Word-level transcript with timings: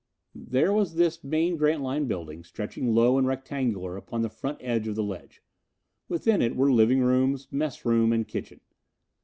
[D] 0.33 0.45
There 0.49 0.73
was 0.73 0.95
this 0.95 1.23
main 1.23 1.57
Grantline 1.57 2.07
building, 2.07 2.43
stretching 2.43 2.95
low 2.95 3.19
and 3.19 3.27
rectangular 3.27 3.97
along 3.97 4.23
the 4.23 4.29
front 4.31 4.57
edge 4.59 4.87
of 4.87 4.95
the 4.95 5.03
ledge. 5.03 5.43
Within 6.09 6.41
it 6.41 6.55
were 6.55 6.71
living 6.73 7.01
rooms, 7.01 7.47
messroom 7.51 8.11
and 8.11 8.27
kitchen. 8.27 8.61